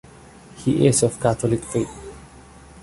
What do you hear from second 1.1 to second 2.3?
Catholic faith.